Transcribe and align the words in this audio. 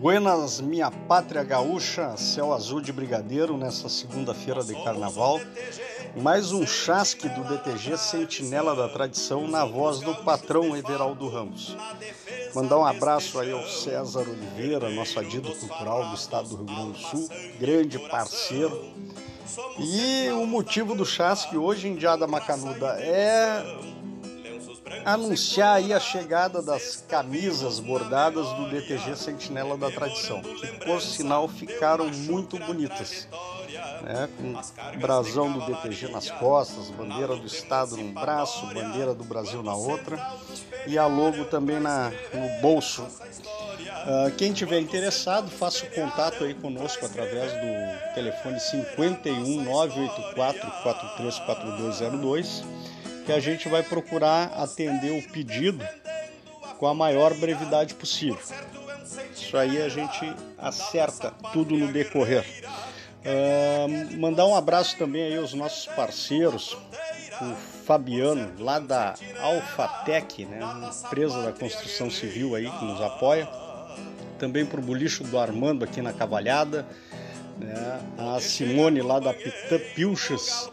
Buenas, 0.00 0.60
minha 0.60 0.92
pátria 0.92 1.42
gaúcha, 1.42 2.16
céu 2.16 2.54
azul 2.54 2.80
de 2.80 2.92
brigadeiro 2.92 3.56
nessa 3.56 3.88
segunda-feira 3.88 4.62
de 4.62 4.72
carnaval. 4.84 5.40
Mais 6.14 6.52
um 6.52 6.64
chasque 6.64 7.28
do 7.28 7.42
DTG 7.42 7.98
Sentinela 7.98 8.76
da 8.76 8.88
Tradição 8.88 9.48
na 9.48 9.64
voz 9.64 9.98
do 9.98 10.14
patrão 10.22 10.76
Everaldo 10.76 11.28
Ramos. 11.28 11.76
Mandar 12.54 12.78
um 12.78 12.86
abraço 12.86 13.40
aí 13.40 13.50
ao 13.50 13.66
César 13.66 14.20
Oliveira, 14.20 14.88
nosso 14.88 15.18
adido 15.18 15.52
cultural 15.56 16.08
do 16.10 16.14
estado 16.14 16.48
do 16.48 16.56
Rio 16.58 16.66
Grande 16.66 16.92
do 16.92 16.98
Sul, 16.98 17.28
grande 17.58 17.98
parceiro. 17.98 18.92
E 19.80 20.30
o 20.30 20.46
motivo 20.46 20.94
do 20.94 21.04
chasque 21.04 21.56
hoje 21.56 21.88
em 21.88 21.96
Diada 21.96 22.24
Macanuda 22.28 23.00
é 23.00 23.64
anunciar 25.04 25.76
aí 25.76 25.92
a 25.92 26.00
chegada 26.00 26.62
das 26.62 27.04
camisas 27.08 27.80
bordadas 27.80 28.46
do 28.54 28.70
DTG 28.70 29.16
Sentinela 29.16 29.76
da 29.76 29.90
Tradição, 29.90 30.40
que 30.42 30.84
por 30.84 31.00
sinal 31.00 31.48
ficaram 31.48 32.08
muito 32.08 32.58
bonitas. 32.58 33.28
Né, 34.02 34.28
com 34.36 34.98
brasão 34.98 35.52
do 35.52 35.60
DTG 35.66 36.08
nas 36.08 36.30
costas, 36.30 36.90
bandeira 36.90 37.36
do 37.36 37.46
estado 37.46 37.96
num 37.96 38.12
braço, 38.12 38.66
bandeira 38.66 39.14
do 39.14 39.24
Brasil 39.24 39.62
na 39.62 39.74
outra 39.74 40.18
e 40.86 40.96
a 40.96 41.06
logo 41.06 41.44
também 41.44 41.78
na, 41.78 42.10
no 42.32 42.60
bolso. 42.62 43.02
Uh, 43.02 44.30
quem 44.36 44.52
tiver 44.52 44.80
interessado, 44.80 45.50
faça 45.50 45.84
o 45.84 45.90
contato 45.90 46.44
aí 46.44 46.54
conosco 46.54 47.04
através 47.04 47.52
do 47.52 48.14
telefone 48.14 48.58
51 48.58 49.62
984 49.64 50.82
434202 50.82 52.64
que 53.28 53.32
a 53.32 53.40
gente 53.40 53.68
vai 53.68 53.82
procurar 53.82 54.54
atender 54.56 55.10
o 55.10 55.22
pedido 55.30 55.86
com 56.78 56.86
a 56.86 56.94
maior 56.94 57.34
brevidade 57.34 57.92
possível. 57.92 58.40
Isso 59.34 59.54
aí 59.54 59.82
a 59.82 59.88
gente 59.90 60.34
acerta 60.56 61.34
tudo 61.52 61.76
no 61.76 61.92
decorrer. 61.92 62.42
Uh, 63.20 64.16
mandar 64.18 64.46
um 64.46 64.56
abraço 64.56 64.96
também 64.96 65.24
aí 65.24 65.36
aos 65.36 65.52
nossos 65.52 65.84
parceiros, 65.94 66.74
o 67.42 67.54
Fabiano, 67.84 68.50
lá 68.58 68.78
da 68.78 69.14
Alfatec, 69.42 70.46
né, 70.46 70.60
empresa 71.04 71.42
da 71.42 71.52
construção 71.52 72.10
civil 72.10 72.54
aí 72.54 72.70
que 72.70 72.84
nos 72.86 73.02
apoia. 73.02 73.46
Também 74.38 74.64
para 74.64 74.80
o 74.80 74.82
Bolicho 74.82 75.22
do 75.22 75.38
Armando 75.38 75.84
aqui 75.84 76.00
na 76.00 76.14
Cavalhada, 76.14 76.86
né, 77.58 78.00
a 78.16 78.40
Simone 78.40 79.02
lá 79.02 79.20
da 79.20 79.34
Pitã 79.34 79.78
Pilchas, 79.94 80.70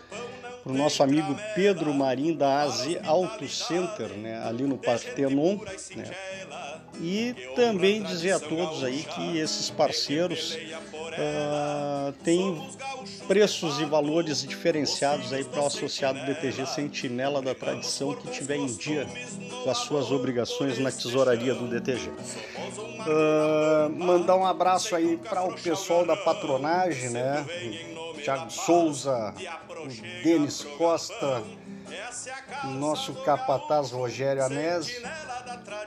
para 0.65 0.73
o 0.73 0.75
nosso 0.75 1.03
amigo 1.03 1.37
Pedro 1.53 1.93
Marim 1.93 2.33
da 2.33 2.63
AZ 2.63 2.97
Auto 3.05 3.47
Center, 3.47 4.09
né, 4.17 4.43
ali 4.43 4.63
no 4.63 4.79
Partenon, 4.79 5.59
né, 5.95 6.11
e 6.99 7.35
também 7.55 8.01
dizer 8.01 8.31
a 8.31 8.39
todos 8.39 8.83
aí 8.83 9.03
que 9.03 9.37
esses 9.37 9.69
parceiros 9.69 10.55
uh, 10.55 12.11
têm 12.23 12.59
preços 13.27 13.79
e 13.79 13.85
valores 13.85 14.41
diferenciados 14.41 15.31
aí 15.31 15.43
para 15.43 15.61
o 15.61 15.67
associado 15.67 16.25
DTG 16.25 16.65
Sentinela 16.65 17.43
da 17.43 17.53
Tradição 17.53 18.15
que 18.15 18.31
tiver 18.31 18.55
em 18.55 18.65
dia 18.65 19.05
com 19.63 19.69
as 19.69 19.77
suas 19.79 20.11
obrigações 20.11 20.79
na 20.79 20.91
tesouraria 20.91 21.53
do 21.53 21.67
DTG. 21.67 22.09
Uh, 22.09 22.15
ah, 23.07 23.89
mandar 23.93 24.35
um 24.35 24.45
abraço 24.45 24.95
aí 24.95 25.17
para 25.17 25.43
o 25.43 25.53
pessoal 25.53 26.03
da 26.05 26.15
patronagem, 26.15 27.11
né? 27.11 27.45
Thiago 28.25 28.49
Souza, 28.49 29.35
o 29.69 30.23
Denis 30.23 30.63
Costa, 30.79 31.43
o 32.63 32.67
nosso 32.69 33.13
capataz 33.23 33.91
Rogério 33.91 34.43
Anésio. 34.43 35.07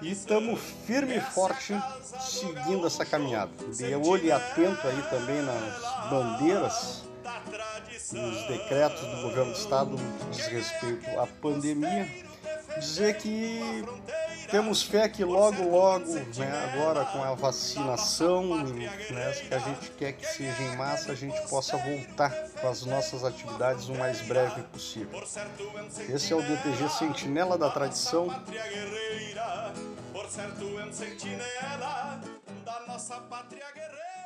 E 0.00 0.12
estamos 0.12 0.60
firme 0.86 1.16
e 1.16 1.20
forte 1.20 1.74
seguindo 2.20 2.86
essa 2.86 3.04
caminhada. 3.04 3.50
De 3.74 3.92
olho 3.96 4.32
atento 4.32 4.86
aí 4.86 5.02
também 5.10 5.42
nas 5.42 6.08
bandeiras, 6.08 7.04
nos 8.12 8.46
decretos 8.46 9.00
do 9.00 9.22
governo 9.22 9.52
do 9.52 9.58
estado 9.58 9.90
no 9.90 9.96
que 9.96 10.36
diz 10.36 10.46
respeito 10.46 11.18
à 11.18 11.26
pandemia. 11.26 12.08
Dizer 12.78 13.18
que 13.18 13.84
temos 14.50 14.82
fé 14.82 15.08
que 15.08 15.24
logo, 15.24 15.62
logo, 15.68 16.14
né, 16.14 16.70
agora 16.72 17.04
com 17.04 17.22
a 17.22 17.34
vacinação, 17.34 18.64
né, 18.64 18.88
que 19.48 19.54
a 19.54 19.58
gente 19.58 19.90
quer 19.92 20.12
que 20.12 20.26
seja 20.26 20.62
em 20.62 20.76
massa, 20.76 21.12
a 21.12 21.14
gente 21.14 21.40
possa 21.48 21.76
voltar 21.76 22.30
com 22.60 22.68
as 22.68 22.84
nossas 22.84 23.24
atividades 23.24 23.88
o 23.88 23.94
mais 23.94 24.20
breve 24.22 24.62
possível. 24.64 25.22
Esse 26.08 26.32
é 26.32 26.36
o 26.36 26.42
DTG 26.42 26.88
Sentinela 26.88 27.56
da 27.56 27.70
Tradição. 27.70 28.28
Da 32.64 32.84
nossa 32.86 33.16
pátria 33.16 33.64
guerreira. 33.74 34.17